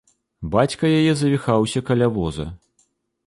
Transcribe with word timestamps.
Бацька 0.55 0.85
яе 0.99 1.13
завіхаўся 1.19 1.79
каля 1.89 2.07
воза. 2.17 2.47